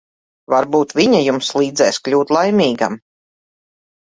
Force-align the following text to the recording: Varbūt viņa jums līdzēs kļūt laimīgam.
Varbūt 0.53 0.95
viņa 0.99 1.19
jums 1.25 1.49
līdzēs 1.59 2.01
kļūt 2.09 2.35
laimīgam. 2.39 2.99